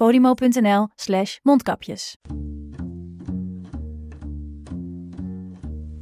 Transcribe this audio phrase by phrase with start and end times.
[0.00, 2.16] podimo.nl slash mondkapjes.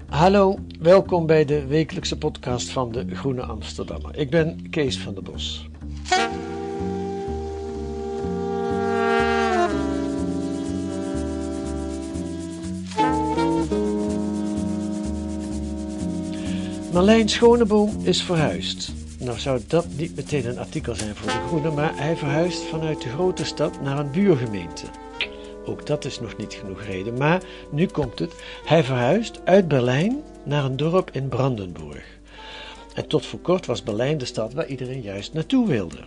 [0.08, 4.16] Hallo, welkom bij de wekelijkse podcast van de Groene Amsterdammer.
[4.16, 5.68] Ik ben Kees van der Bos.
[16.92, 18.97] Marlijn Schoneboom is verhuisd.
[19.20, 23.02] Nou zou dat niet meteen een artikel zijn voor de Groene, maar hij verhuist vanuit
[23.02, 24.86] de grote stad naar een buurgemeente.
[25.64, 28.32] Ook dat is nog niet genoeg reden, maar nu komt het.
[28.64, 32.04] Hij verhuist uit Berlijn naar een dorp in Brandenburg.
[32.94, 35.98] En tot voor kort was Berlijn de stad waar iedereen juist naartoe wilde.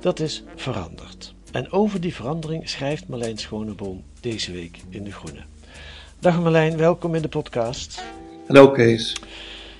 [0.00, 1.34] Dat is veranderd.
[1.50, 5.42] En over die verandering schrijft Marlijn Schoneboom deze week in De Groene.
[6.18, 8.02] Dag Marlijn, welkom in de podcast.
[8.46, 9.16] Hallo Kees.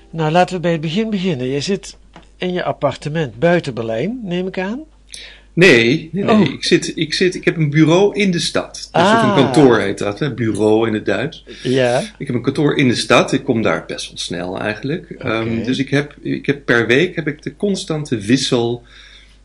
[0.09, 1.47] Nou, laten we bij het begin beginnen.
[1.47, 1.97] Je zit
[2.43, 4.79] in je appartement buiten Berlijn, neem ik aan.
[5.53, 6.35] Nee, nee, nee.
[6.35, 6.53] Oh.
[6.53, 8.73] Ik, zit, ik, zit, ik heb een bureau in de stad.
[8.73, 9.15] Dus Ah.
[9.17, 10.33] of een kantoor heet dat, hè?
[10.33, 11.45] bureau in het Duits.
[11.63, 11.99] Ja.
[12.17, 13.31] Ik heb een kantoor in de stad.
[13.31, 15.09] Ik kom daar best wel snel eigenlijk.
[15.09, 18.83] Ehm, dus ik heb, ik heb per week heb ik de constante wissel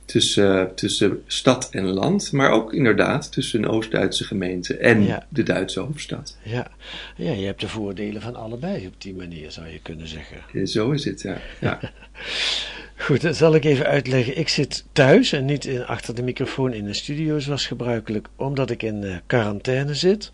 [0.08, 2.32] tussen, tussen stad en land.
[2.32, 5.26] Maar ook inderdaad tussen een Oost-Duitse gemeente en Ja.
[5.28, 6.36] de Duitse hoofdstad.
[6.42, 6.70] Ja.
[7.16, 10.36] ja, je hebt de voordelen van allebei op die manier, zou je kunnen zeggen.
[10.54, 11.36] Eh, Zo is het, ja.
[11.60, 11.80] ja.
[12.96, 14.38] Goed, dat zal ik even uitleggen.
[14.38, 18.70] Ik zit thuis en niet in, achter de microfoon in de studio zoals gebruikelijk, omdat
[18.70, 20.30] ik in eh, quarantaine zit.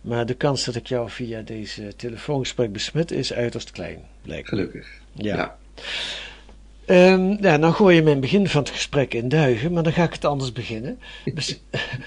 [0.00, 4.48] Maar de kans dat ik jou via deze telefoongesprek besmet is uiterst klein, blijkt.
[4.48, 4.88] Gelukkig.
[5.12, 5.36] Ja.
[5.36, 5.56] ja.
[6.90, 10.04] Ehm, ja, nou gooi je mijn begin van het gesprek in duigen, maar dan ga
[10.04, 10.98] ik het anders beginnen.
[11.34, 11.60] Bes-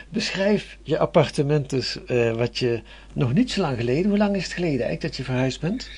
[0.09, 2.81] beschrijf je appartement dus, eh, wat je
[3.13, 5.89] nog niet zo lang geleden, hoe lang is het geleden eigenlijk dat je verhuisd bent?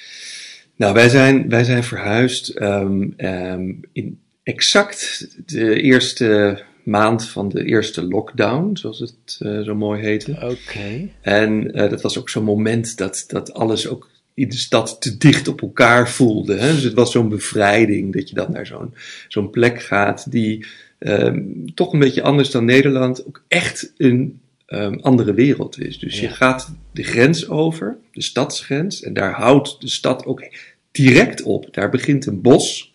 [0.75, 7.66] Nou, wij zijn, wij zijn verhuisd ehm, ehm, in exact de eerste maand van de
[7.66, 10.31] eerste lockdown, zoals het eh, zo mooi heette.
[10.31, 11.09] Oké.
[11.22, 15.18] En eh, dat was ook zo'n moment dat, dat alles ook in de stad te
[15.18, 16.56] dicht op elkaar voelde.
[16.56, 16.73] Hè?
[16.73, 18.94] Dus het was zo'n bevrijding dat je dan naar zo'n
[19.28, 20.66] zo'n plek gaat die
[21.00, 21.41] ehm,
[21.73, 26.00] toch een beetje anders dan Nederland ook echt een ehm, andere wereld is.
[26.00, 30.44] Dus je gaat de grens over, de stadsgrens, en daar houdt de stad ook
[30.91, 31.73] direct op.
[31.73, 32.94] Daar begint een bos.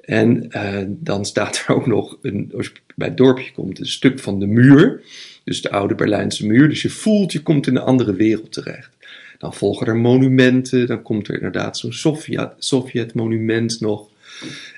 [0.00, 3.86] En eh, dan staat er ook nog, een, als je bij het dorpje komt, een
[3.86, 5.02] stuk van de muur.
[5.44, 6.68] Dus de oude Berlijnse muur.
[6.68, 8.96] Dus je voelt, je komt in een andere wereld terecht.
[9.40, 10.86] Dan volgen er monumenten.
[10.86, 14.08] Dan komt er inderdaad zo'n Sovjet- Sovjet-monument nog.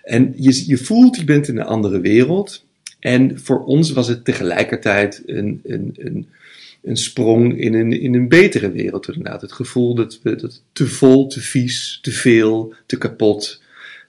[0.02, 2.64] En je, je voelt, je bent in een andere wereld.
[2.98, 6.28] En voor ons was het tegelijkertijd een, een, een,
[6.82, 9.08] een sprong in een, in een betere wereld.
[9.08, 9.40] Inderdaad.
[9.40, 13.62] Het gevoel dat, we, dat te vol, te vies, te veel, te kapot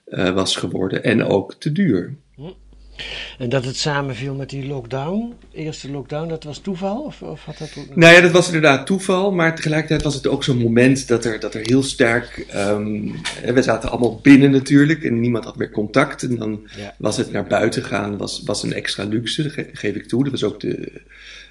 [0.04, 1.04] eh, was geworden.
[1.04, 2.14] En ook te duur.
[3.38, 7.02] En dat het samenviel met die lockdown, eerste lockdown, dat was toeval?
[7.02, 7.96] Of, of had dat ook...
[7.96, 11.40] Nou ja, dat was inderdaad toeval, maar tegelijkertijd was het ook zo'n moment dat er,
[11.40, 12.46] dat er heel sterk.
[12.50, 13.10] ehm,
[13.54, 16.22] we zaten allemaal binnen natuurlijk en niemand had meer contact.
[16.22, 16.94] En dan Ja.
[16.98, 20.22] was het naar buiten gaan, was, was een extra luxe, dat ge- geef ik toe.
[20.22, 21.02] Dat was ook de.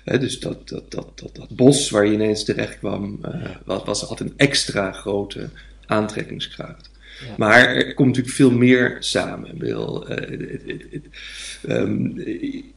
[0.04, 3.32] Hè, dus dat, dat, dat, dat, dat bos waar je ineens terecht kwam, eh,
[3.66, 5.50] was, was altijd een extra grote
[5.86, 6.90] aantrekkingskracht.
[7.28, 7.34] Ja.
[7.38, 9.58] Maar er komt natuurlijk veel meer samen.
[9.58, 11.00] Bedoel, eh,
[11.68, 12.10] ehm,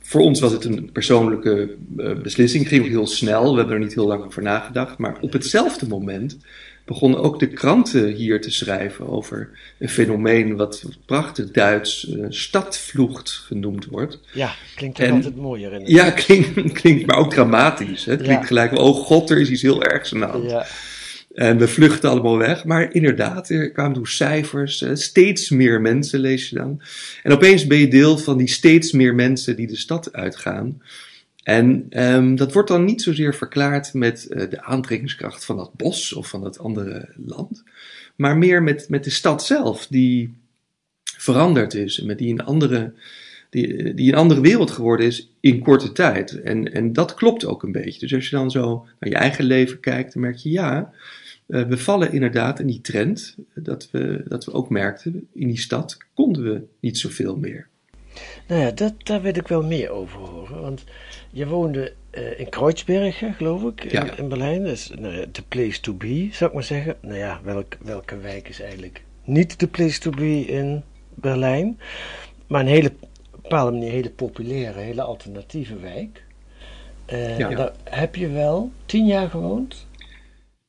[0.00, 2.62] voor ons was het een persoonlijke eh, beslissing.
[2.62, 3.50] Het ging ook heel snel.
[3.52, 4.98] We hebben er niet heel lang over nagedacht.
[4.98, 6.36] Maar op hetzelfde moment
[6.84, 13.84] begonnen ook de kranten hier te schrijven over een fenomeen wat prachtig Duits stadvlucht genoemd
[13.84, 14.20] wordt.
[14.32, 18.04] Ja, klinkt toch En- altijd mooier in Ja, klinkt, klinkt maar ook dramatisch.
[18.04, 18.12] Hè?
[18.12, 20.50] Het klinkt gelijk, oh god, er is iets heel ergs aan de hand.
[20.50, 20.66] Ja,
[21.36, 22.64] En we vluchten allemaal weg.
[22.64, 24.82] Maar inderdaad, er kwamen toen cijfers.
[24.82, 26.80] eh, steeds meer mensen lees je dan.
[27.22, 30.80] En opeens ben je deel van die steeds meer mensen die de stad uitgaan.
[31.42, 36.12] En ehm, dat wordt dan niet zozeer verklaard met eh, de aantrekkingskracht van dat bos
[36.12, 37.64] of van dat andere land,
[38.16, 40.34] maar meer met, met de stad zelf, die
[41.18, 42.92] veranderd is met die een andere,
[43.50, 46.40] die, die een andere wereld geworden is in korte tijd.
[46.40, 48.00] En, en dat klopt ook een beetje.
[48.00, 50.92] Dus als je dan zo naar je eigen leven kijkt, dan merk je ja,
[51.46, 55.58] eh, we vallen inderdaad in die trend dat we, dat we ook merkten, in die
[55.58, 57.68] stad konden we niet zoveel meer.
[58.46, 60.60] Nou ja, dat, daar wil ik wel meer over horen.
[60.60, 60.84] Want
[61.30, 64.62] je woonde uh, in Kreuzberg, geloof ik, in, in, Berlijn.
[64.62, 66.96] Dat is nou ja, the place to be, zou ik maar zeggen.
[67.00, 70.82] Nou ja, welk, welke wijk is eigenlijk niet the place to be in
[71.14, 71.78] Berlijn?
[72.46, 73.02] Maar een hele, op
[73.32, 76.24] een bepaalde manier hele populaire, hele alternatieve wijk.
[77.12, 77.48] Uh, ja.
[77.48, 79.86] Daar heb je wel tien jaar gewoond?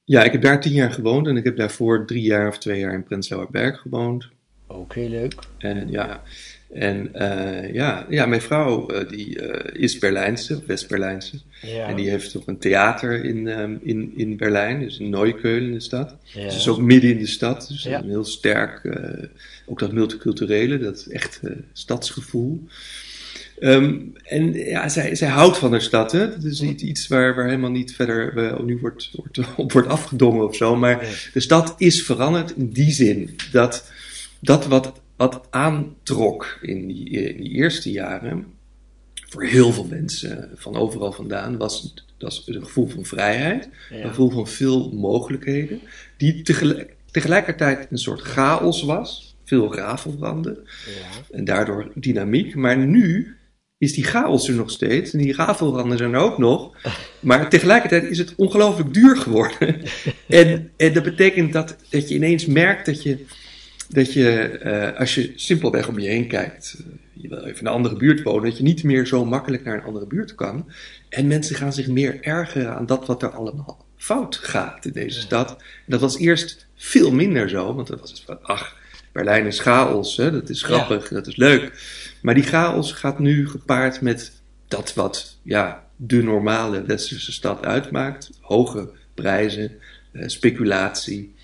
[0.07, 2.79] Ja, ik heb daar tien jaar gewoond en ik heb daarvoor drie jaar of twee
[2.79, 4.27] jaar in Prenzlauer Berg gewoond.
[4.67, 5.33] Ook heel leuk.
[5.57, 6.23] En ja,
[6.73, 11.39] en uh, ja, ja, mijn vrouw uh, die uh, is Berlijnse, West-Berlijnse.
[11.61, 11.87] Ja.
[11.87, 15.73] En die heeft ook een theater in, um, in, in Berlijn, dus in Neukölln in
[15.73, 16.15] de stad.
[16.23, 16.43] Ja.
[16.43, 17.67] Dus is ook midden in de stad.
[17.67, 18.03] Dus ja.
[18.03, 18.81] heel sterk,
[19.65, 21.41] ook dat multiculturele, dat echt
[21.73, 22.63] stadsgevoel.
[23.59, 26.11] Um, en ja, zij, zij houdt van haar stad.
[26.11, 26.29] Hè?
[26.29, 30.47] Dat is niet iets waar, waar helemaal niet verder nu wordt, wordt, op wordt afgedongen
[30.47, 30.75] of zo.
[30.75, 33.91] Maar de stad is veranderd in die zin dat
[34.39, 38.45] dat wat wat aantrok in die, in die eerste jaren,
[39.13, 44.29] voor heel veel mensen van overal vandaan, was, was een gevoel van vrijheid, een gevoel
[44.29, 45.79] van veel mogelijkheden,
[46.17, 51.35] die tegelijk, tegelijkertijd een soort chaos was, veel rafelbranden ja.
[51.37, 52.55] en daardoor dynamiek.
[52.55, 53.35] Maar nu
[53.77, 56.71] is die chaos er nog steeds en die rafelbranden zijn er ook nog,
[57.19, 59.81] maar tegelijkertijd is het ongelooflijk duur geworden.
[60.27, 63.25] en, en dat betekent dat, dat je ineens merkt dat je
[63.89, 67.65] dat je, uh, als je simpelweg om je heen kijkt, uh, je wil even in
[67.65, 70.71] een andere buurt wonen, dat je niet meer zo makkelijk naar een andere buurt kan.
[71.09, 75.19] En mensen gaan zich meer ergeren aan dat wat er allemaal fout gaat in deze
[75.19, 75.49] stad.
[75.49, 78.75] En dat was eerst veel minder zo, want dat was het van, ach,
[79.11, 81.15] Berlijn is chaos, hè, dat is grappig, ja.
[81.15, 81.71] dat is leuk.
[82.21, 88.29] Maar die chaos gaat nu gepaard met dat wat ja, de normale westerse stad uitmaakt.
[88.41, 89.71] Hoge prijzen,
[90.11, 91.35] uh, speculatie,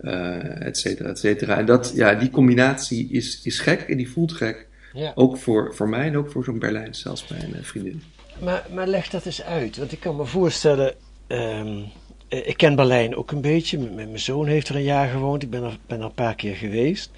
[0.00, 1.58] uh, et cetera, et cetera.
[1.58, 4.66] En dat, ja, die combinatie is, is gek en die voelt gek.
[4.92, 5.12] Ja.
[5.14, 8.02] Ook voor, voor mij en ook voor zo'n Berlijn, zelfs mijn uh, vriendin.
[8.40, 10.94] Maar, maar leg dat eens uit, want ik kan me voorstellen.
[11.28, 11.84] Um,
[12.28, 13.78] ik ken Berlijn ook een beetje.
[13.78, 15.42] M mijn zoon heeft er een jaar gewoond.
[15.42, 17.10] Ik ben er, ben er een paar keer geweest.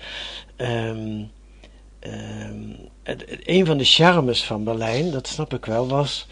[0.56, 1.30] Um,
[2.06, 6.26] um, het, een van de charmes van Berlijn, dat snap ik wel, was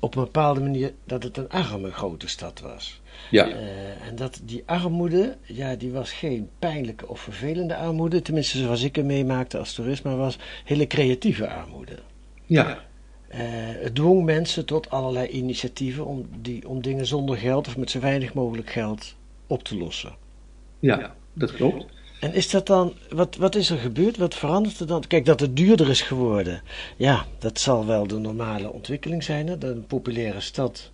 [0.00, 3.00] op een bepaalde manier dat het een arme grote stad was.
[3.30, 3.48] Ja.
[3.48, 8.82] Uh, en dat die armoede, ja, die was geen pijnlijke of vervelende armoede, tenminste zoals
[8.82, 11.98] ik hem meemaakte als toerist, maar was hele creatieve armoede.
[12.46, 12.86] Ja.
[13.30, 13.38] Uh,
[13.82, 18.00] het dwong mensen tot allerlei initiatieven om, die, om dingen zonder geld of met zo
[18.00, 19.14] weinig mogelijk geld
[19.46, 20.16] op te lossen.
[20.78, 21.84] Ja, dat klopt.
[22.20, 24.16] En is dat dan, wat, wat is er gebeurd?
[24.16, 25.06] Wat verandert er dan?
[25.06, 26.62] Kijk, dat het duurder is geworden.
[26.96, 29.46] Ja, dat zal wel de normale ontwikkeling zijn.
[29.46, 29.58] Hè?
[29.58, 30.90] Dat een populaire stad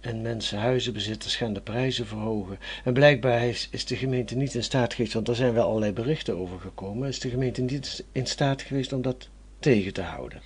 [0.00, 2.58] en mensen, huizenbezitters gaan de prijzen verhogen.
[2.84, 5.92] En blijkbaar is, is, de gemeente niet in staat geweest, want er zijn wel allerlei
[5.92, 9.28] berichten over gekomen, is de gemeente niet in staat geweest om dat
[9.58, 10.40] tegen te houden.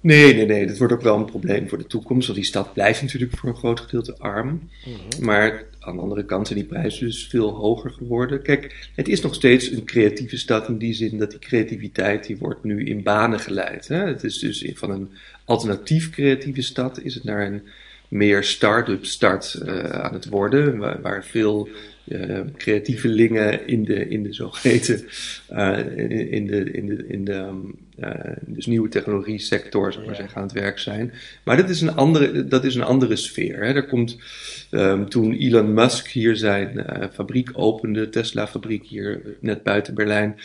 [0.00, 0.66] Nee, nee, nee.
[0.66, 2.26] Dat wordt ook wel een probleem voor de toekomst.
[2.26, 4.48] Want die stad blijft natuurlijk voor een groot gedeelte arm.
[4.48, 5.24] Mm -hmm.
[5.24, 8.42] Maar aan de andere kant zijn die prijzen dus veel hoger geworden.
[8.42, 12.36] Kijk, het is nog steeds een creatieve stad in die zin dat die creativiteit die
[12.36, 13.88] wordt nu in banen geleid.
[13.88, 14.06] Hè?
[14.06, 15.10] Het is dus van een
[15.44, 17.62] alternatief creatieve stad is het naar een
[18.10, 21.68] meer start-up start uh, aan het worden, waar, waar veel
[22.04, 25.06] uh, creatievelingen in de, in de zogeheten,
[25.52, 27.74] uh, in, in, de, in de, in de um,
[28.40, 31.12] dus nieuwe technologie sector, zeg maar zeggen, aan het werk zijn.
[31.44, 33.56] Maar dat is een andere, dat is een andere sfeer.
[33.56, 33.74] Hè.
[33.74, 34.18] Er komt,
[34.70, 40.36] um, toen Elon Musk hier zijn fabriek opende, Tesla fabriek hier net buiten Berlijn,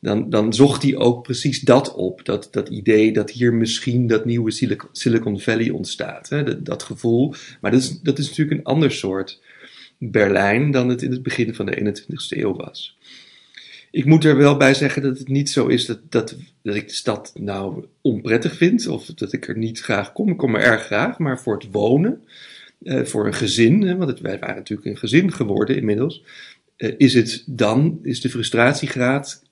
[0.00, 2.24] dan, dan zocht hij ook precies dat op.
[2.24, 4.50] Dat, dat idee dat hier misschien dat nieuwe
[4.92, 6.28] Silicon, Valley ontstaat.
[6.28, 6.62] Hè?
[6.62, 7.34] Dat, gevoel.
[7.60, 9.40] Maar dat is, dat is natuurlijk een ander soort
[9.98, 12.98] Berlijn dan het in het begin van de 21ste eeuw was.
[13.90, 16.88] Ik moet er wel bij zeggen dat het niet zo is dat, dat, dat ik
[16.88, 18.86] de stad nou onprettig vind.
[18.86, 20.28] Of dat ik er niet graag kom.
[20.28, 21.18] Ik kom er erg graag.
[21.18, 22.22] Maar voor het wonen,
[22.82, 23.82] uh, voor een gezin.
[23.82, 26.24] Hè, want wij waren natuurlijk een gezin geworden inmiddels.
[26.76, 29.42] Uh, is het dan, is de frustratiegraad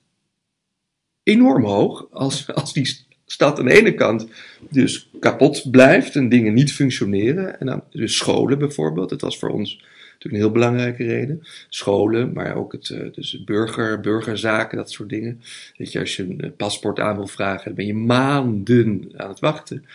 [1.29, 4.27] enorm hoog als, als die stad aan de ene kant
[4.69, 7.59] dus kapot blijft en dingen niet functioneren.
[7.59, 11.43] En dan, dus scholen bijvoorbeeld, dat was voor ons natuurlijk een heel belangrijke reden.
[11.69, 15.41] Scholen, maar ook het, dus burger, burgerzaken, dat soort dingen.
[15.77, 19.39] Weet je, als je een paspoort aan wil vragen, dan ben je maanden aan het
[19.39, 19.85] wachten.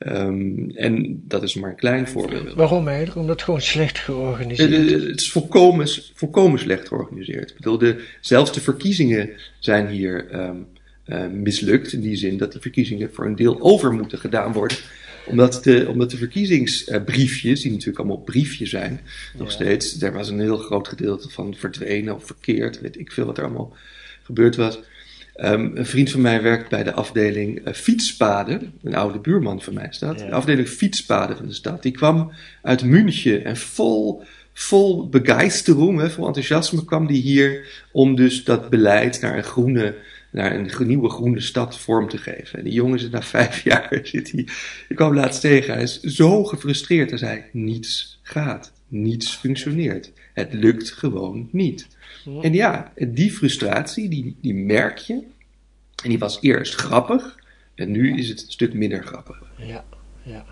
[0.00, 2.54] Ehm, en dat is maar een klein voorbeeld.
[2.54, 3.16] Waarom eigenlijk?
[3.18, 4.92] Omdat het gewoon slecht georganiseerd is.
[4.92, 7.50] Het is volkomen, volkomen slecht georganiseerd.
[7.50, 10.56] Ik bedoel, de, zelfs de verkiezingen zijn hier ehm,
[11.04, 11.92] eh, mislukt.
[11.92, 14.76] In die zin dat die verkiezingen voor een deel over moeten gedaan worden.
[15.26, 19.00] Omdat de, omdat de verkiezingsbriefjes, die natuurlijk allemaal briefjes zijn,
[19.38, 19.54] nog Ja.
[19.54, 22.80] steeds, daar was een heel groot gedeelte van verdwenen of verkeerd.
[22.80, 23.76] Weet ik veel wat er allemaal
[24.22, 24.78] gebeurd was.
[25.34, 28.72] Ehm, een vriend van mij werkt bij de afdeling eh, fietspaden.
[28.82, 30.20] Een oude buurman van mij is dat.
[30.20, 30.26] Ja.
[30.26, 31.82] De afdeling fietspaden van de stad.
[31.82, 32.32] Die kwam
[32.62, 34.22] uit München en vol,
[34.52, 39.94] vol begeistering, hè, vol enthousiasme kwam die hier om dus dat beleid naar een groene,
[40.30, 42.58] naar een nieuwe groene stad vorm te geven.
[42.58, 44.46] En die jongen zit na vijf jaar, zit hij,
[44.88, 47.10] ik kwam laatst tegen, hij is zo gefrustreerd.
[47.10, 50.12] Hij zei, niets gaat, niets functioneert.
[50.40, 51.86] Het lukt gewoon niet.
[52.42, 55.14] En ja, die frustratie, die, die merk je.
[56.02, 57.38] En die was eerst grappig.
[57.74, 59.42] En nu is het een stuk minder grappig.
[59.56, 59.84] Ja,
[60.22, 60.44] ja.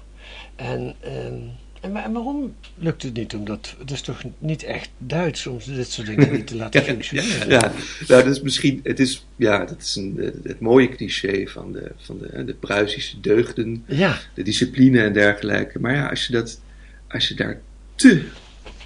[0.56, 1.34] En, ehm,
[1.80, 3.34] en, wa- en waarom lukt het niet?
[3.34, 7.48] Omdat het is toch niet echt Duits om dit soort dingen niet te laten functioneren?
[7.50, 7.60] Ja,
[8.08, 11.72] nou, dat is misschien, het is, ja, dat is een, het, het mooie cliché van
[11.72, 15.78] de, van de, de Pruisische deugden, Ja, de discipline en dergelijke.
[15.80, 16.60] Maar ja, als je, dat,
[17.08, 17.60] als je daar
[17.94, 18.24] te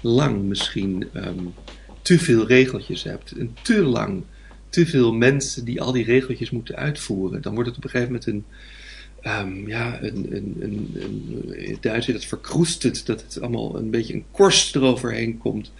[0.03, 1.45] lang misschien ehm,
[2.01, 4.23] te veel regeltjes hebt en te lang
[4.73, 8.11] te veel mensen die al die regeltjes moeten uitvoeren, dan wordt het op een gegeven
[8.13, 8.45] moment een,
[9.21, 13.89] ehm, ja, een, een, een, een, in het Duits het verkroestend, dat het allemaal een
[13.89, 15.71] beetje een korst eroverheen komt.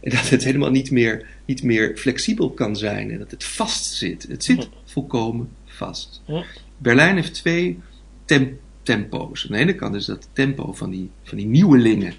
[0.00, 3.84] En dat het helemaal niet meer, niet meer flexibel kan zijn en dat het vast
[3.84, 4.26] zit.
[4.28, 6.22] Het zit volkomen vast.
[6.26, 6.44] Ja.
[6.78, 7.78] Berlijn heeft twee
[8.24, 9.44] tem- tempo's.
[9.44, 12.14] Aan de ene kant is dat tempo van die, van die nieuwelingen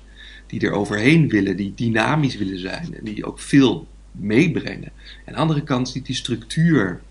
[0.50, 4.92] die er overheen willen, die dynamisch willen zijn en die ook veel meebrengen.
[5.26, 7.02] Aan de andere kant zit die structuur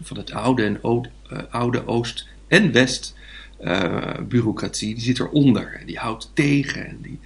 [0.00, 3.14] van het oude en eh, oude Oost- en West
[3.58, 7.18] eh, bureaucratie, die zit eronder en die houdt tegen en die,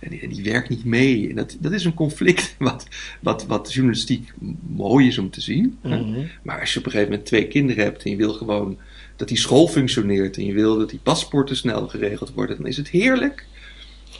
[0.00, 1.28] en die, en die werkt niet mee.
[1.28, 2.86] En dat, dat is een conflict wat,
[3.20, 4.32] wat, wat journalistiek
[4.66, 5.78] mooi is om te zien.
[5.82, 6.26] Mhm.
[6.42, 8.78] Maar als je op een gegeven moment twee kinderen hebt en je wil gewoon
[9.16, 12.76] dat die school functioneert en je wil dat die paspoorten snel geregeld worden, dan is
[12.76, 13.46] het heerlijk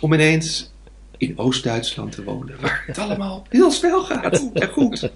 [0.02, 0.71] om ineens
[1.16, 5.11] in Oost-Duitsland te wonen, waar het allemaal heel snel gaat en goed.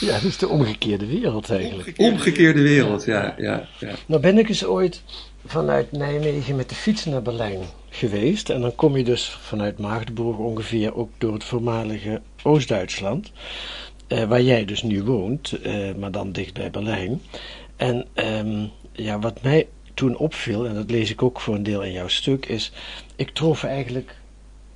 [0.00, 1.94] ja, dat is de omgekeerde wereld eigenlijk.
[1.98, 3.94] Omgekeerde wereld, ja, ja, ja.
[4.06, 5.02] Nou ben ik eens ooit
[5.46, 7.60] vanuit Nijmegen met de fiets naar Berlijn
[7.90, 8.50] geweest.
[8.50, 13.32] En dan kom je dus vanuit Magdeburg ongeveer ook door het voormalige Oost-Duitsland.
[14.06, 17.22] eh, waar jij dus nu woont, eh, maar dan dicht bij Berlijn.
[17.76, 19.66] En ehm, ja, wat mij
[19.98, 22.72] toen opviel, en dat lees ik ook voor een deel in jouw stuk, is...
[23.16, 24.16] Ik trof eigenlijk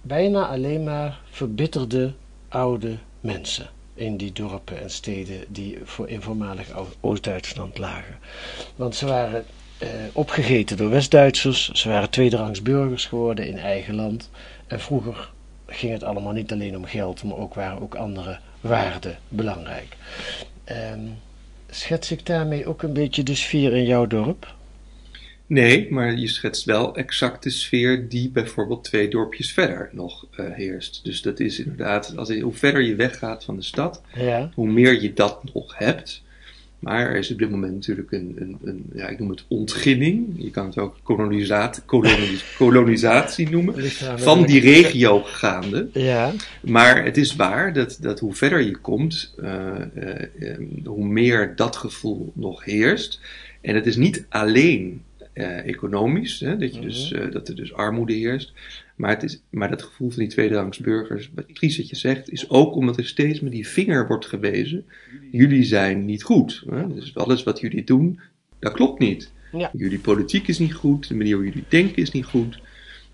[0.00, 2.12] bijna alleen maar verbitterde
[2.48, 6.68] oude mensen in die dorpen en steden die voor voormalig
[7.00, 8.18] Oost-Duitsland lagen.
[8.76, 9.44] Want ze waren
[9.78, 14.30] eh, opgegeten door West-Duitsers, ze waren tweederangs burgers geworden in eigen land.
[14.66, 15.30] En vroeger
[15.66, 19.96] ging het allemaal niet alleen om geld, maar ook waren ook andere waarden belangrijk.
[20.64, 21.06] Ehm,
[21.70, 24.54] schets ik daarmee ook een beetje de sfeer in jouw dorp?
[25.52, 30.46] Nee, maar je schetst wel exact de sfeer die bijvoorbeeld twee dorpjes verder nog eh,
[30.50, 31.00] heerst.
[31.04, 34.50] Dus dat is inderdaad, als, hoe verder je weggaat van de stad, Ja.
[34.54, 36.22] hoe meer je dat nog hebt.
[36.78, 40.26] Maar er is op dit moment natuurlijk een, een, een ja, ik noem het ontginning.
[40.36, 43.90] Je kan het ook kolonisatie, kolonis- kolonisatie noemen.
[44.18, 45.88] Van die regio gaande.
[45.92, 51.52] Ja, Maar het is waar dat, dat hoe verder je komt, eh, eh, hoe meer
[51.56, 53.20] dat gevoel nog heerst.
[53.60, 57.72] En het is niet alleen eh, economisch, hè, dat, je dus, eh, dat er dus
[57.72, 58.52] armoede heerst.
[58.96, 62.50] Maar, het is, maar dat gevoel van die tweederangs burgers, wat wat je zegt, is
[62.50, 64.84] ook omdat er steeds met die vinger wordt gewezen.
[65.30, 66.62] Jullie zijn niet goed.
[66.70, 66.94] Hè?
[66.94, 68.20] Dus alles wat jullie doen,
[68.58, 69.32] dat klopt niet.
[69.52, 69.70] Ja.
[69.72, 72.60] Jullie politiek is niet goed, de manier hoe jullie denken is niet goed.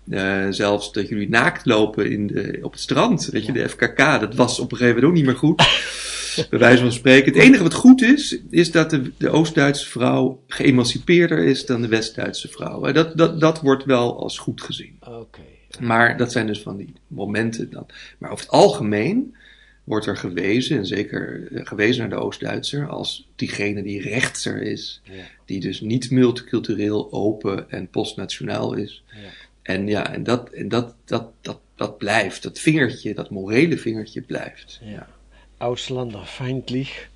[0.09, 3.97] Eh, zelfs dat jullie naakt lopen in de, op het strand, weet je, de FKK,
[3.97, 5.61] dat was op een gegeven moment ook niet meer goed.
[6.49, 7.33] Bij wijze van spreken.
[7.33, 11.87] Het enige wat goed is, is dat de, de Oost-Duitse vrouw geëmancipeerder is dan de
[11.87, 12.91] West-Duitse vrouw.
[12.91, 14.97] Dat, dat, dat wordt wel als goed gezien.
[14.99, 15.41] oké.
[15.79, 17.85] Maar dat zijn dus van die momenten dan.
[18.17, 19.35] Maar over het algemeen
[19.83, 25.01] wordt er gewezen, en zeker eh, gewezen naar de Oost-Duitser, als diegene die rechtser is.
[25.03, 25.23] Ja.
[25.45, 29.03] Die dus niet multicultureel, open en postnationaal is.
[29.07, 29.17] Ja.
[29.61, 32.43] En ja, en dat, en dat, dat, dat, dat blijft.
[32.43, 34.79] Dat vingertje, dat morele vingertje blijft.
[34.83, 35.07] Ja.
[35.59, 37.07] Auslanderfeindlich.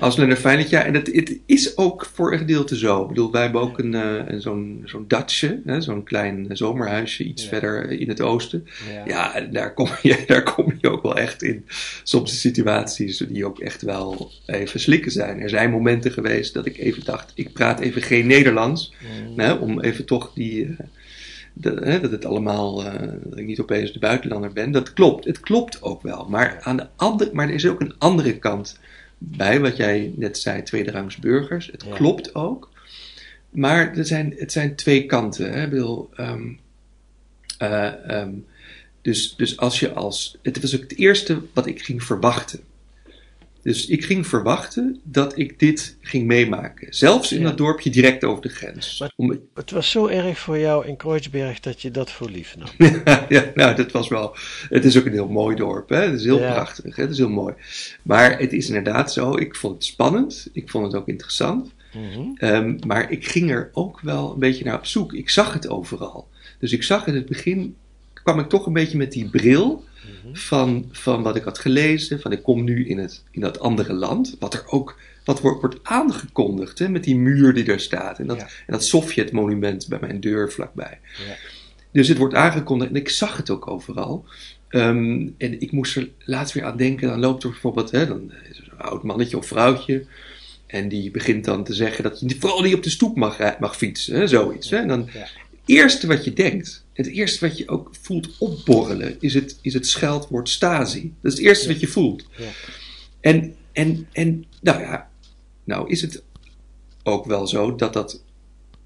[0.00, 3.02] Ausländer Feindlich, ja, en het, het is ook voor een gedeelte zo.
[3.02, 7.24] Ik bedoel, wij hebben ook een, eh, een zo'n zo'n datsje, hè, zo'n klein zomerhuisje
[7.24, 7.48] iets Ja.
[7.48, 8.66] verder in het oosten.
[9.06, 9.40] Ja.
[9.40, 11.66] Daar kom, je, daar kom je ook wel echt in.
[12.02, 15.40] Soms situaties die ook echt wel even slikken zijn.
[15.40, 18.92] Er zijn momenten geweest dat ik even dacht, ik praat even geen Nederlands.
[19.28, 19.38] Mm.
[19.38, 20.86] Hè, om even toch die, eh,
[21.60, 24.70] dat, hè, dat het allemaal, eh, dat ik niet opeens de buitenlander ben.
[24.70, 26.26] Dat klopt, het klopt ook wel.
[26.28, 28.78] Maar, aan de andere, maar er is ook een andere kant
[29.18, 31.66] bij, wat jij net zei, tweederangs burgers.
[31.66, 31.94] Het Ja.
[31.94, 32.70] klopt ook.
[33.50, 35.52] Maar er zijn, het zijn twee kanten.
[35.52, 35.64] Hè?
[35.64, 36.48] Ik bedoel, ehm,
[37.58, 38.32] eh, ehm,
[39.02, 40.38] dus, dus als je als.
[40.42, 42.60] Het was ook het eerste wat ik ging verwachten.
[43.68, 46.86] Dus ik ging verwachten dat ik dit ging meemaken.
[46.94, 47.44] Zelfs in Ja.
[47.48, 48.98] dat dorpje direct over de grens.
[49.00, 52.56] Maar- Om, Het was zo erg voor jou in Kreuzberg dat je dat voor lief
[52.56, 52.68] nam.
[53.28, 54.36] ja, nou, dat was wel.
[54.68, 55.88] Het is ook een heel mooi dorp.
[55.88, 55.96] Hè?
[56.00, 56.52] Het is heel Ja.
[56.52, 56.96] prachtig.
[56.96, 57.02] Hè?
[57.02, 57.54] Het is heel mooi.
[58.02, 59.36] Maar het is inderdaad zo.
[59.36, 60.48] Ik vond het spannend.
[60.52, 61.72] Ik vond het ook interessant.
[61.92, 62.20] Mhm.
[62.36, 65.12] Ehm, maar ik ging er ook wel een beetje naar op zoek.
[65.12, 66.28] Ik zag het overal.
[66.58, 67.76] Dus ik zag in het begin.
[68.12, 69.84] kwam ik toch een beetje met die bril.
[70.32, 72.20] Van, van wat ik had gelezen.
[72.20, 74.36] Van ik kom nu in, het, in dat andere land.
[74.38, 74.98] Wat er ook.
[75.24, 76.78] Wat wordt, wordt aangekondigd.
[76.78, 76.88] Hè?
[76.88, 78.18] Met die muur die daar staat.
[78.18, 78.42] En dat, Ja.
[78.44, 80.98] en dat Sovjet-monument bij mijn deur vlakbij.
[81.28, 81.34] Ja.
[81.92, 84.24] Dus het wordt aangekondigd en ik zag het ook overal.
[84.68, 87.08] Ehm, en ik moest er laatst weer aan denken.
[87.08, 90.06] Dan loopt er bijvoorbeeld hè, dan is er zo'n oud mannetje of vrouwtje.
[90.66, 93.56] En die begint dan te zeggen dat je vooral niet op de stoep mag, rij-
[93.60, 94.16] mag fietsen.
[94.16, 94.70] Hè, zoiets.
[94.70, 94.76] Hè.
[94.76, 95.08] En dan,
[95.68, 99.86] eerste wat je denkt, het eerste wat je ook voelt opborrelen, is het, is het
[99.86, 101.14] scheldwoord Stasi.
[101.20, 102.24] Dat is het eerste wat je voelt.
[102.36, 102.48] Ja.
[103.20, 105.10] En, en, en nou ja,
[105.64, 106.22] nou is het
[107.02, 108.22] ook wel zo dat dat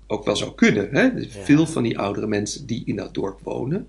[0.07, 0.89] ook wel zou kunnen.
[0.91, 1.15] Hè?
[1.15, 1.45] Dus Ja.
[1.45, 3.89] Veel van die oudere mensen die in dat dorp wonen,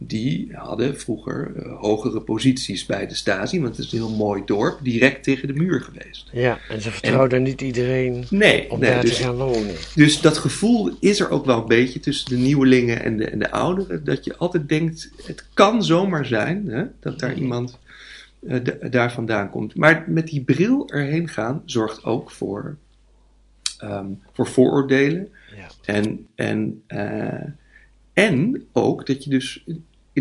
[0.00, 4.42] die hadden vroeger eh, hogere posities bij de Stasi, want het is een heel mooi
[4.44, 6.28] dorp, direct tegen de muur geweest.
[6.32, 9.74] Ja, en ze vertrouwden niet iedereen Nee, om nee daar dus, te gaan wonen.
[9.94, 13.38] dus dat gevoel is er ook wel een beetje tussen de nieuwelingen en de, en
[13.38, 17.78] de ouderen, dat je altijd denkt, het kan zomaar zijn hè, dat daar iemand
[18.46, 19.74] eh, da- daar vandaan komt.
[19.76, 22.76] Maar met die bril erheen gaan zorgt ook voor,
[23.78, 25.28] ehm, voor vooroordelen.
[25.56, 25.92] Ja.
[25.94, 27.42] En, en, eh,
[28.12, 29.64] en ook dat je dus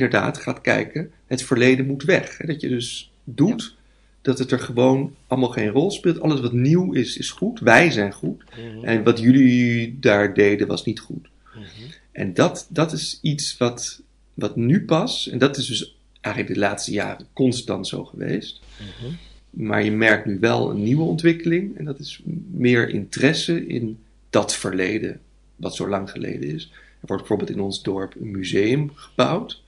[0.03, 2.37] inderdaad gaat kijken, het verleden moet weg.
[2.37, 2.45] Hè?
[2.45, 3.75] Dat je dus doet
[4.21, 6.19] dat het er gewoon allemaal geen rol speelt.
[6.19, 7.59] Alles wat nieuw is, is goed.
[7.59, 8.43] Wij zijn goed.
[8.51, 8.85] Mhm.
[8.85, 11.27] En wat jullie daar deden, was niet goed.
[11.53, 11.65] Mhm.
[12.11, 14.01] En dat, dat is iets wat,
[14.33, 18.61] wat nu pas, en dat is dus eigenlijk de laatste jaren constant zo geweest.
[18.79, 19.13] Mhm.
[19.49, 24.55] Maar je merkt nu wel een nieuwe ontwikkeling, en dat is meer interesse in dat
[24.55, 25.19] verleden,
[25.55, 26.71] wat zo lang geleden is.
[26.73, 29.63] Er wordt bijvoorbeeld in ons dorp een museum gebouwd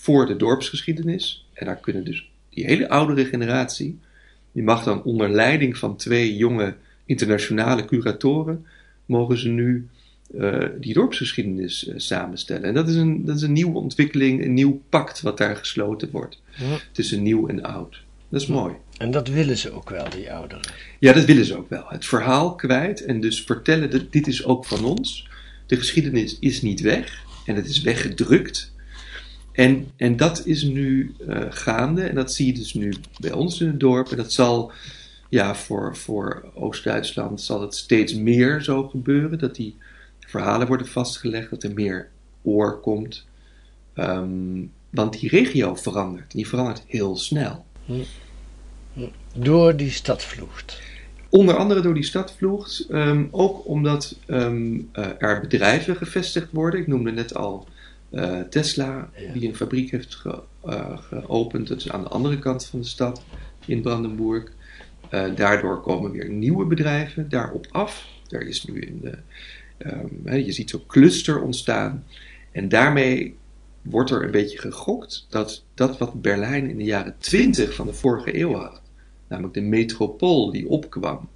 [0.00, 1.46] voor de dorpsgeschiedenis.
[1.52, 3.98] En daar kunnen dus die hele oudere generatie,
[4.52, 8.66] die mag dan onder leiding van twee jonge internationale curatoren,
[9.06, 9.88] mogen ze nu
[10.38, 12.62] eh, die dorpsgeschiedenis eh, samenstellen.
[12.64, 16.10] En dat is, een, dat is een nieuwe ontwikkeling, een nieuw pact wat daar gesloten
[16.10, 16.76] wordt Ja.
[16.92, 18.02] tussen nieuw en oud.
[18.28, 18.74] Dat is mooi.
[18.98, 20.64] En dat willen ze ook wel, die ouderen.
[20.98, 21.84] Ja, dat willen ze ook wel.
[21.88, 25.28] Het verhaal kwijt en dus vertellen dat dit is ook van ons.
[25.66, 28.72] De geschiedenis is niet weg en het is weggedrukt.
[29.58, 33.60] En, en dat is nu eh, gaande en dat zie je dus nu bij ons
[33.60, 34.10] in het dorp.
[34.10, 34.72] En dat zal,
[35.28, 39.38] ja, voor, voor Oost-Duitsland zal het steeds meer zo gebeuren.
[39.38, 39.76] Dat die
[40.18, 42.08] verhalen worden vastgelegd, dat er meer
[42.42, 43.26] oor komt.
[43.94, 46.32] Ehm, want die regio verandert.
[46.32, 47.64] Die verandert heel snel.
[49.34, 50.80] Door die stadvloed.
[51.28, 56.80] Onder andere door die stadvloed, ehm, ook omdat ehm, eh, er bedrijven gevestigd worden.
[56.80, 57.68] Ik noemde net al
[58.10, 59.32] eh, Tesla, Ja.
[59.32, 61.68] die een fabriek heeft ge- eh, geopend.
[61.68, 63.22] Dat is aan de andere kant van de stad
[63.66, 64.52] in Brandenburg.
[65.10, 68.06] Eh, daardoor komen weer nieuwe bedrijven daarop af.
[68.28, 69.00] Er is nu een,
[69.78, 69.92] eh,
[70.26, 72.04] ehm, je ziet zo'n cluster ontstaan.
[72.52, 73.36] En daarmee
[73.82, 77.92] wordt er een beetje gegokt dat dat wat Berlijn in de jaren 20 van de
[77.92, 78.80] vorige eeuw had,
[79.28, 81.28] namelijk de metropool die opkwam,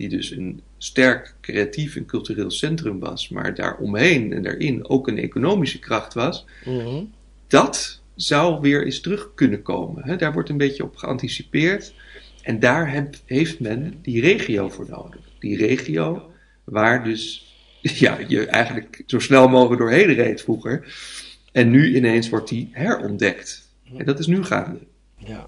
[0.00, 5.18] die dus een sterk creatief en cultureel centrum was, maar daaromheen en daarin ook een
[5.18, 7.02] economische kracht was, Mhm.
[7.48, 10.04] dat zou weer eens terug kunnen komen.
[10.04, 10.16] Hè?
[10.16, 11.94] Daar wordt een beetje op geanticipeerd.
[12.42, 15.20] En daar heb- heeft men die regio voor nodig.
[15.38, 16.30] Die regio
[16.64, 20.94] waar dus ja, je eigenlijk zo snel mogelijk doorheen reed vroeger.
[21.52, 23.68] En nu ineens wordt die herontdekt.
[23.96, 24.78] En dat is nu gaande.
[25.16, 25.46] Ja.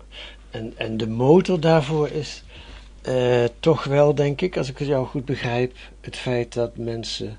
[0.50, 2.42] En, en de motor daarvoor is
[3.02, 7.38] eh, toch wel, denk ik, als ik het jou goed begrijp, het feit dat mensen,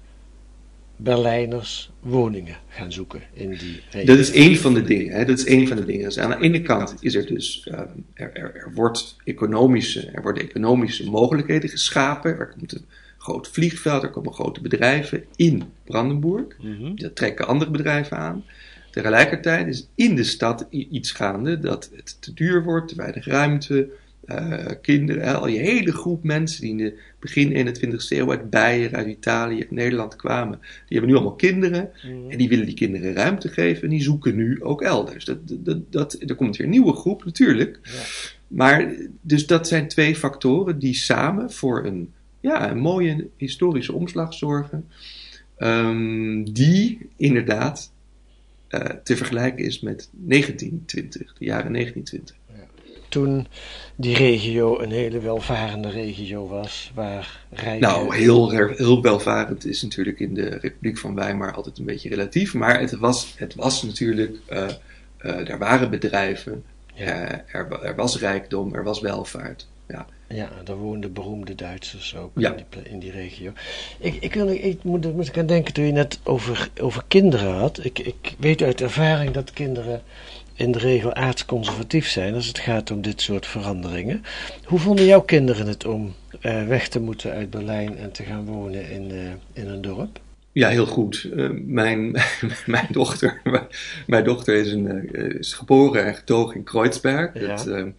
[0.95, 4.06] Berlijners, woningen gaan zoeken in die regio.
[4.06, 5.13] Dat is één van de dingen.
[5.13, 5.26] Hè?
[5.26, 6.04] Dat is één van de dingen.
[6.04, 10.21] Dus aan de ene kant is er dus, ehm, er, er, er, wordt economische, er
[10.21, 12.38] worden economische mogelijkheden geschapen.
[12.39, 12.86] Er komt een
[13.17, 16.45] groot vliegveld, er komen grote bedrijven in Brandenburg.
[16.62, 16.95] Mhm.
[16.95, 18.43] Dat trekken andere bedrijven aan.
[18.91, 23.89] Tegelijkertijd is in de stad iets gaande dat het te duur wordt, te weinig ruimte,
[24.26, 28.98] eh, kinderen, al je hele groep mensen die in de begin 21ste eeuw uit Beieren,
[28.98, 31.90] uit Italië, uit Nederland kwamen, die hebben nu allemaal kinderen
[32.30, 35.26] en die willen die kinderen ruimte geven en die zoeken nu ook elders.
[35.26, 37.80] Dat, dat, dat, er komt weer een nieuwe groep, natuurlijk.
[38.48, 44.34] Maar dus dat zijn twee factoren die samen voor een, ja, een mooie historische omslag
[44.34, 44.88] zorgen,
[45.58, 47.92] ehm, die inderdaad
[48.68, 52.36] eh, te vergelijken is met 1920, de jaren 1920
[53.13, 53.47] toen
[53.95, 57.82] die regio een hele welvarende regio was, waar rijken...
[57.82, 62.54] Nou, heel, heel welvarend is natuurlijk in de Republiek van Weimar altijd een beetje relatief,
[62.54, 64.67] maar het was, het was natuurlijk, uh,
[65.21, 67.06] uh, er waren bedrijven, ja.
[67.06, 69.67] uh, er, er, was rijkdom, er was welvaart.
[69.88, 72.49] Ja, ja daar woonden beroemde Duitsers ook ja.
[72.49, 73.52] in, die, in, die, regio.
[73.99, 77.54] Ik, ik, wil, ik moet, moet ik aan denken toen je net over, over kinderen
[77.54, 77.86] had.
[77.86, 80.02] Ik, ik weet uit ervaring dat kinderen
[80.56, 84.24] in de regel aardsconservatief zijn als het gaat om dit soort veranderingen.
[84.63, 88.46] Hoe vonden jouw kinderen het om uh, weg te moeten uit Berlijn en te gaan
[88.46, 89.20] wonen in, uh,
[89.54, 90.20] in een dorp?
[90.52, 91.30] Ja, heel goed.
[91.34, 92.12] Uh, mijn,
[92.66, 93.42] mijn, dochter,
[94.08, 97.34] mijn dochter is, een, is geboren en getogen in Kreuzberg.
[97.34, 97.48] Ja.
[97.48, 97.96] Dat, en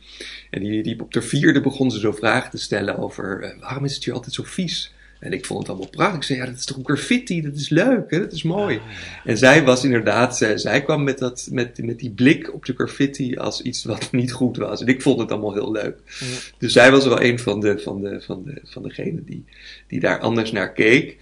[0.51, 4.05] die, die op de vierde begon ze zo vragen te stellen over waarom is het
[4.05, 4.95] hier altijd zo vies?
[5.25, 6.17] En ik vond het allemaal prachtig.
[6.17, 8.19] Ik zei, ja, dat is toch graffiti, dat is leuk, hè?
[8.19, 8.77] dat is mooi.
[8.77, 8.83] Ah,
[9.25, 12.75] en zij was inderdaad, zij, zij kwam met, dat, met, met die blik op de
[12.75, 14.81] graffiti als iets wat niet goed was.
[14.81, 15.99] En ik vond het allemaal heel leuk.
[16.21, 16.27] Ja.
[16.59, 19.45] Dus zij was wel een van, de, van, de, van, de, van degenen die,
[19.89, 21.17] die daar anders naar keek.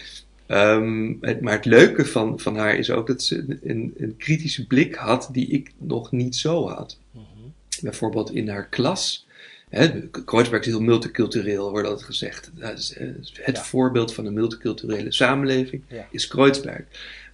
[0.49, 4.67] Um, het, maar het leuke van, van haar is ook dat ze een, een kritische
[4.67, 6.99] blik had die ik nog niet zo had.
[7.11, 7.53] Mm -hmm.
[7.81, 9.27] Bijvoorbeeld in haar klas
[9.73, 12.51] Hè, Kreuzberg is heel multicultureel, wordt altijd gezegd.
[12.75, 12.95] Is,
[13.43, 13.63] het ja.
[13.63, 16.07] voorbeeld van een multiculturele samenleving ja.
[16.11, 16.85] is Kreuzberg.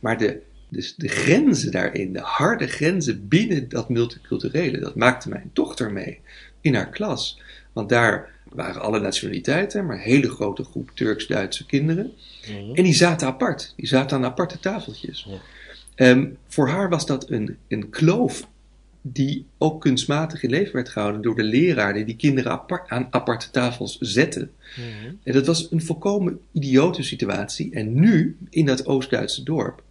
[0.00, 5.50] Maar de, dus de grenzen daarin, de harde grenzen binnen dat multiculturele, dat maakte mijn
[5.52, 6.20] dochter mee
[6.60, 7.40] in haar klas.
[7.72, 12.12] Want daar waren alle nationaliteiten, maar een hele grote groep Turks-Duitse kinderen.
[12.48, 12.74] Mm-hmm.
[12.74, 15.26] En die zaten apart, die zaten aan aparte tafeltjes.
[15.28, 16.10] Ja.
[16.10, 18.48] Um, voor haar was dat een, een kloof
[19.02, 23.06] die ook kunstmatig in leven werd gehouden door de leraar die die kinderen apart, aan
[23.10, 24.48] aparte tafels zette.
[24.76, 25.18] Mm-hmm.
[25.22, 27.72] En dat was een volkomen idiote situatie.
[27.72, 29.82] En nu, in dat Oost-Duitse dorp,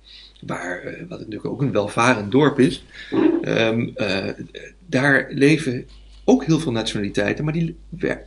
[0.46, 2.84] waar, uh, wat natuurlijk ook een welvarend dorp is,
[3.42, 4.26] um, uh,
[4.86, 5.86] daar leven
[6.30, 7.76] ook heel veel nationaliteiten, maar die,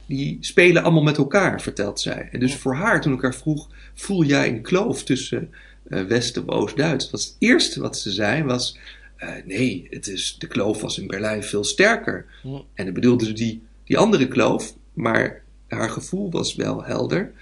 [0.07, 2.29] die spelen allemaal met elkaar, vertelt zij.
[2.33, 5.51] En dus voor haar, toen ik haar vroeg, voel jij een kloof tussen
[5.88, 7.11] uh, West- en Oost-Duits?
[7.11, 8.79] Was het eerste wat ze zei was,
[9.23, 12.27] uh, nee, het is, de kloof was in Berlijn veel sterker.
[12.43, 12.63] Ja.
[12.75, 17.33] En dan bedoelde ze die, die andere kloof, maar haar gevoel was wel helder.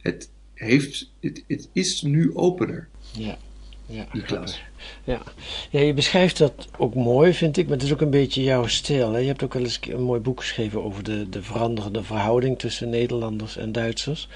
[0.00, 2.88] Het, heeft, het, het is nu opener.
[3.12, 3.38] Ja.
[3.86, 4.62] Ja, die klas.
[5.04, 5.22] Ja.
[5.70, 8.66] ja, je beschrijft dat ook mooi, vind ik, maar het is ook een beetje jouw
[8.66, 9.12] stijl.
[9.12, 9.18] Hè?
[9.18, 12.88] Je hebt ook wel eens een mooi boek geschreven over de, de veranderende verhouding tussen
[12.88, 14.28] Nederlanders en Duitsers.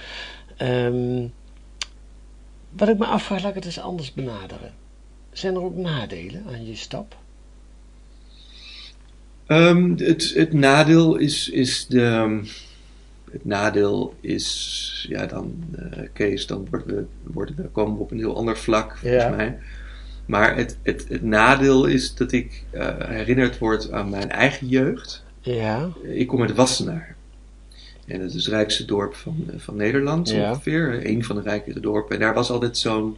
[0.63, 1.33] Um,
[2.71, 4.75] wat ik me afvraag, laat ik het eens anders benaderen.
[5.35, 7.16] Zijn er ook nadelen aan je stap?
[9.47, 12.40] Um, het, het nadeel is, is de.
[13.31, 18.11] Het nadeel is, ja, dan, uh, Kees, dan worden we, worden we, komen we op
[18.11, 19.29] een heel ander vlak, volgens ja.
[19.29, 19.59] mij.
[20.27, 25.25] Maar het, het, het nadeel is dat ik uh, herinnerd word aan mijn eigen jeugd.
[25.40, 25.90] Ja.
[26.03, 27.14] Ik kom uit Wassenaar.
[28.07, 30.51] En dat is het rijkste dorp van, van Nederland, ja.
[30.51, 31.07] ongeveer.
[31.07, 32.14] Een van de rijkere dorpen.
[32.14, 33.16] En daar was altijd zo'n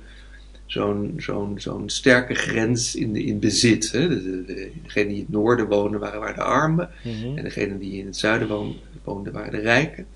[0.67, 3.93] zo'n zo'n zo'n sterke grens in, de, in bezit.
[3.93, 4.09] Hè?
[4.09, 6.91] De, de, de, degenen die in het noorden woonden waren, waren de armen.
[7.03, 7.37] Mm-hmm.
[7.37, 10.07] En degenen die in het zuiden woonden, woonden waren de rijken.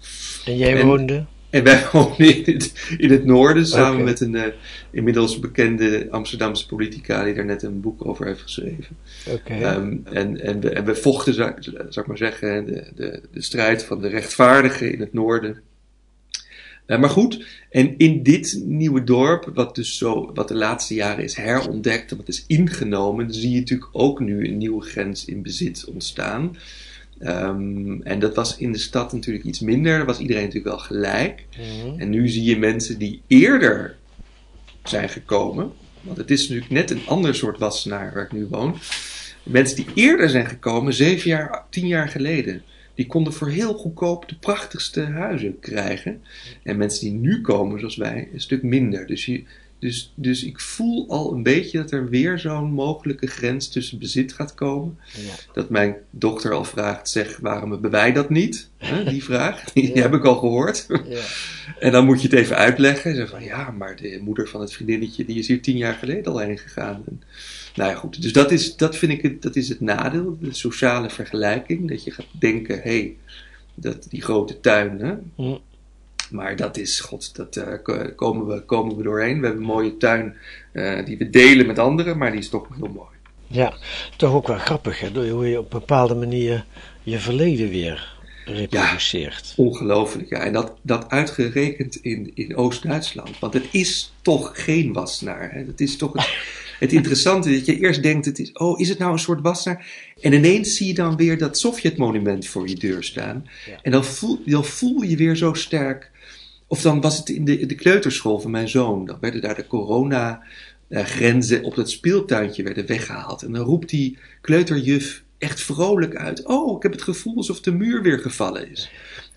[0.44, 1.24] En jij en, woonde?
[1.50, 4.04] En wij woonden in het, in het noorden samen okay.
[4.04, 4.44] met een uh,
[4.90, 8.96] inmiddels bekende Amsterdamse politica die daar net een boek over heeft geschreven.
[9.28, 9.74] Okay.
[9.74, 13.42] Um, en, en, we, en we vochten, zou, zou ik maar zeggen, de, de, de
[13.42, 15.62] strijd van de rechtvaardigen in het noorden
[16.90, 21.24] uh, maar goed, en in dit nieuwe dorp, wat dus zo, wat de laatste jaren
[21.24, 25.42] is herontdekt en wat is ingenomen, zie je natuurlijk ook nu een nieuwe grens in
[25.42, 26.56] bezit ontstaan.
[27.22, 30.84] Um, en dat was in de stad natuurlijk iets minder, daar was iedereen natuurlijk wel
[30.84, 31.46] gelijk.
[31.58, 32.00] Mm-hmm.
[32.00, 33.96] En nu zie je mensen die eerder
[34.84, 38.78] zijn gekomen, want het is natuurlijk net een ander soort wassenaar waar ik nu woon.
[39.42, 42.62] Mensen die eerder zijn gekomen, zeven jaar, tien jaar geleden
[43.00, 46.22] die konden voor heel goedkoop de prachtigste huizen krijgen.
[46.62, 49.06] En mensen die nu komen, zoals wij, een stuk minder.
[49.06, 49.42] Dus, je,
[49.78, 54.32] dus, dus ik voel al een beetje dat er weer zo'n mogelijke grens tussen bezit
[54.32, 54.98] gaat komen.
[55.16, 55.34] Ja.
[55.52, 58.68] Dat mijn dochter al vraagt, zeg, waarom hebben wij dat niet?
[59.08, 60.00] Die vraag, die ja.
[60.00, 60.86] heb ik al gehoord.
[60.88, 61.20] Ja.
[61.78, 63.14] En dan moet je het even uitleggen.
[63.14, 66.32] Zeg van, ja, maar de moeder van het vriendinnetje, die is hier tien jaar geleden
[66.32, 67.02] al heen gegaan.
[67.06, 67.22] En,
[67.74, 68.22] nou ja, goed.
[68.22, 71.88] Dus dat is, dat vind ik het, dat is het nadeel, de sociale vergelijking.
[71.88, 73.16] Dat je gaat denken, hé, hey,
[73.74, 75.00] dat, die grote tuin.
[75.00, 75.14] Hè?
[75.36, 75.56] Hm.
[76.30, 79.40] Maar dat is, god, dat eh, ko- komen, we, komen we doorheen.
[79.40, 80.36] We hebben een mooie tuin
[80.72, 83.08] eh, die we delen met anderen, maar die is toch heel mooi.
[83.46, 83.74] Ja,
[84.16, 85.30] toch ook wel grappig, hè?
[85.30, 86.64] Hoe je op een bepaalde manier
[87.02, 89.52] je verleden weer reproduceert.
[89.56, 90.38] Ongelooflijk, ja.
[90.38, 93.38] En dat, dat uitgerekend in, in Oost-Duitsland.
[93.38, 95.52] Want het is toch geen wassenaar.
[95.52, 95.64] Hè?
[95.64, 96.28] Het is toch het,
[96.80, 99.86] het interessante dat je eerst denkt, het is, oh, is het nou een soort wassenaar?
[100.20, 103.46] En ineens zie je dan weer dat Sovjet-monument voor je deur staan.
[103.66, 103.78] Ja.
[103.82, 106.10] En dan voel, dan voel je weer zo sterk.
[106.66, 109.06] Of dan was het in de, de kleuterschool van mijn zoon.
[109.06, 110.42] Dan werden daar de corona
[110.88, 113.42] eh, grenzen op dat speeltuintje werden weggehaald.
[113.42, 116.46] En dan roept die kleuterjuf echt vrolijk uit.
[116.46, 118.90] Oh, ik heb het gevoel alsof de muur weer gevallen is.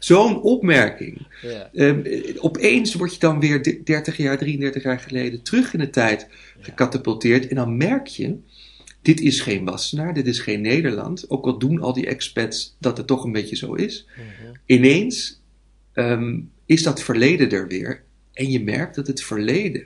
[0.04, 1.28] Zo'n opmerking.
[1.42, 1.70] Ja.
[1.74, 5.80] Ehm, eh, opeens word je dan weer de- 30 jaar, 33 jaar geleden terug in
[5.80, 6.28] de tijd
[6.60, 7.48] gecatapulteerd.
[7.48, 8.36] En dan merk je,
[9.02, 11.30] dit is geen Wassenaar, dit is geen Nederland.
[11.30, 14.08] Ook al doen al die expats dat het toch een beetje zo is.
[14.66, 15.42] Ineens
[15.94, 18.04] ehm, is dat verleden er weer.
[18.34, 19.86] En je merkt dat het verleden,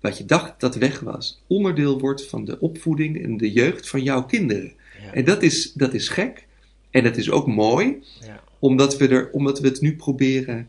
[0.00, 4.02] wat je dacht dat weg was, onderdeel wordt van de opvoeding en de jeugd van
[4.02, 4.72] jouw kinderen.
[5.04, 5.12] Ja.
[5.12, 6.46] En dat is, dat is gek.
[6.90, 8.42] En dat is ook mooi Ja.
[8.64, 10.68] Omdat we, er, omdat we het nu proberen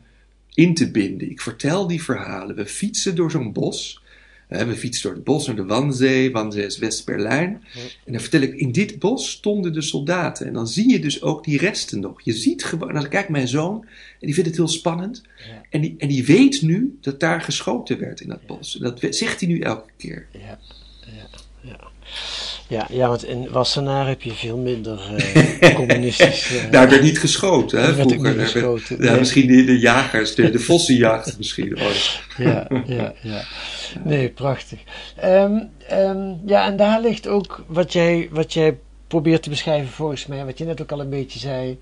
[0.53, 1.29] in te binden.
[1.29, 2.55] Ik vertel die verhalen.
[2.55, 4.03] We fietsen door zo'n bos.
[4.47, 6.31] We fietsen door het bos naar de Wannsee.
[6.31, 7.63] Wannsee is West-Berlijn.
[8.05, 10.47] En dan vertel ik, in dit bos stonden de soldaten.
[10.47, 12.21] En dan zie je dus ook die resten nog.
[12.21, 13.85] Je ziet gewoon, dan kijkt mijn zoon
[14.19, 15.21] en die vindt het heel spannend.
[15.37, 15.61] Ja.
[15.69, 18.77] En, die, en die weet nu dat daar geschoten werd in dat bos.
[18.77, 20.27] En dat zegt hij nu elke keer.
[20.31, 20.59] Ja,
[21.05, 21.27] ja,
[21.61, 21.75] ja.
[22.67, 24.99] Ja, ja, want in Wassenaar heb je veel minder
[25.61, 26.55] eh communistisch.
[26.55, 28.35] eh, Daar werd niet geschoten, hè, vroeger.
[28.35, 32.19] niet werd- ja, misschien de, de jagers, de, de vossenjacht misschien ooit.
[32.37, 33.43] ja, ja, ja.
[34.03, 34.79] Nee, prachtig.
[35.15, 40.25] Ehm, ehm, ja, en daar ligt ook wat jij, wat jij probeert te beschrijven volgens
[40.25, 41.79] mij, wat je net ook al een beetje zei.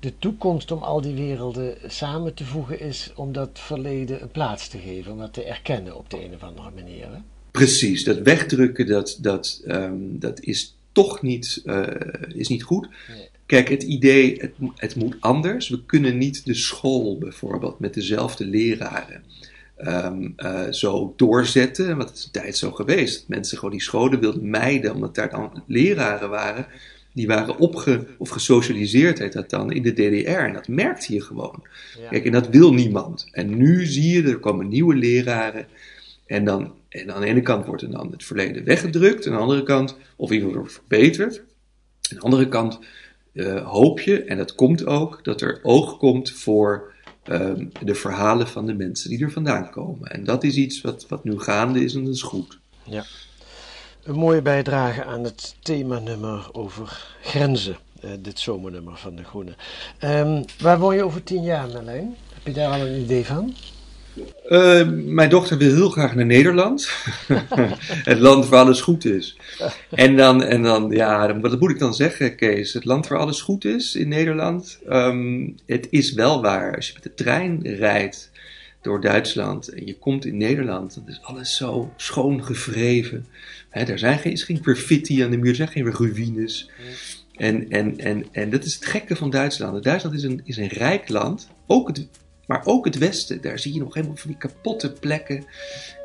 [0.00, 4.68] De toekomst om al die werelden samen te voegen is om dat verleden een plaats
[4.68, 7.04] te geven, om dat te erkennen op de een of andere manier.
[7.04, 7.18] Hè?
[7.56, 11.86] Precies, dat wegdrukken, dat, dat, ehm, dat is toch niet, eh,
[12.34, 12.88] is niet goed.
[13.08, 13.28] Nee.
[13.46, 15.68] Kijk, het idee, het, het moet anders.
[15.68, 19.22] We kunnen niet de school bijvoorbeeld met dezelfde leraren
[19.76, 21.96] ehm, eh, zo doorzetten.
[21.96, 23.18] Want het is een tijd zo geweest.
[23.18, 26.66] Dat mensen gewoon die scholen wilden mijden, omdat daar dan leraren waren.
[27.12, 30.30] Die waren opge, of gesocialiseerd, heet dat dan, in de DDR.
[30.30, 31.66] En dat merkte je gewoon.
[32.00, 32.08] Ja.
[32.08, 33.28] Kijk, en dat wil niemand.
[33.32, 35.66] En nu zie je, er komen nieuwe leraren.
[36.26, 39.26] En dan, en aan de ene kant wordt dan het verleden weggedrukt.
[39.26, 41.38] Aan de andere kant, of geval wordt verbeterd.
[41.38, 42.78] Aan de andere kant
[43.32, 48.48] eh, hoop je, en dat komt ook, dat er oog komt voor ehm, de verhalen
[48.48, 50.10] van de mensen die er vandaan komen.
[50.10, 52.58] En dat is iets wat, wat nu gaande is en dat is goed.
[54.02, 59.54] Een mooie bijdrage aan het themanummer over grenzen, eh, dit zomernummer van De Groene.
[59.98, 62.16] Ehm, waar woon je over tien jaar, Merlijn?
[62.34, 63.54] Heb je daar al een idee van?
[64.48, 66.90] Eh, mijn dochter wil heel graag naar Nederland.
[68.10, 69.36] het land waar alles goed is.
[69.90, 72.72] En dan, en dan ja, wat moet ik dan zeggen, Kees?
[72.72, 74.78] Het land waar alles goed is in Nederland.
[74.88, 76.76] Ehm, het is wel waar.
[76.76, 78.30] Als je met de trein rijdt
[78.82, 83.26] door Duitsland en je komt in Nederland, dan is alles zo schoon gevreven.
[83.70, 86.70] Hè, er zijn geen, is geen graffiti aan de muur, er zijn geen ruïnes.
[87.36, 89.84] En, en, en, en dat is het gekke van Duitsland.
[89.84, 92.08] Duitsland is een, is een rijk land, ook het,
[92.46, 93.40] maar ook het Westen.
[93.40, 95.44] Daar zie je nog helemaal van die kapotte plekken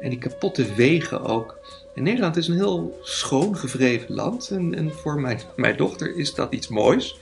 [0.01, 1.60] en die kapotte wegen ook.
[1.95, 4.49] En Nederland is een heel schoon gevreven land.
[4.49, 7.17] En, en voor mijn, mijn dochter is dat iets moois.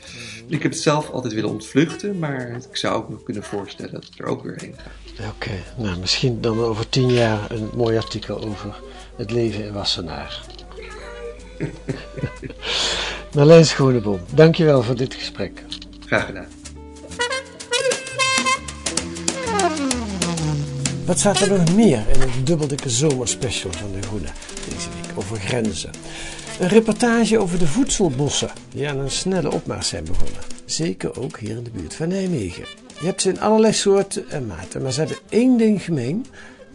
[0.48, 4.04] Ik heb het zelf altijd willen ontvluchten, maar ik zou ook nog kunnen voorstellen dat
[4.04, 4.92] ik er ook weer heen ga.
[5.30, 8.82] Oké, nou misschien dan over tien jaar een mooi artikel over
[9.16, 10.42] het leven in Wassenaar.
[13.36, 15.64] Marlijn Schoneboom, dankjewel voor dit gesprek.
[16.06, 16.59] Graag gedaan.
[21.10, 24.28] Wat staat er nog meer in het dubbeldikke zomerspecial van De Groene
[24.70, 25.92] deze week over grenzen?
[26.60, 30.42] Een reportage over de voedselbossen die aan een snelle opmars zijn begonnen.
[30.66, 32.64] Zeker ook hier in de buurt van Nijmegen.
[33.00, 36.26] Je hebt ze in allerlei soorten en maten, maar ze hebben één ding gemeen.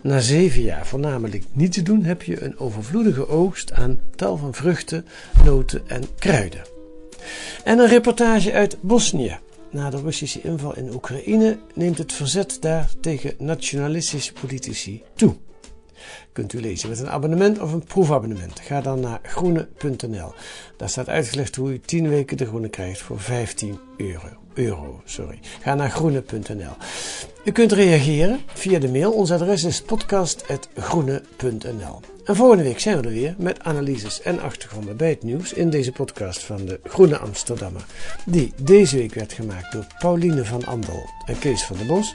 [0.00, 4.54] Na zeven jaar voornamelijk niet te doen, heb je een overvloedige oogst aan tal van
[4.54, 5.06] vruchten,
[5.44, 6.62] noten en kruiden.
[7.64, 9.38] En een reportage uit Bosnië.
[9.74, 15.34] Na de Russische inval in Oekraïne neemt het verzet daar tegen nationalistische politici toe.
[16.32, 18.60] Kunt u lezen met een abonnement of een proefabonnement.
[18.60, 20.32] Ga dan naar groene.nl.
[20.76, 23.78] Daar staat uitgelegd hoe u 10 weken de groene krijgt voor 15
[24.54, 25.02] euro.
[25.04, 25.38] sorry.
[25.60, 26.76] Ga naar groene.nl.
[27.44, 29.12] U kunt reageren via de mail.
[29.12, 32.00] Ons adres is podcast.groene.nl.
[32.24, 35.70] En volgende week zijn we er weer met analyses en achtergronden bij het nieuws in
[35.70, 37.84] deze podcast van de Groene Amsterdammer.
[38.26, 42.14] Die deze week werd gemaakt door Pauline van Andel en Kees van der Bos.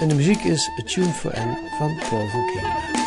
[0.00, 2.99] En de muziek is Tune for N van Paul Kingma.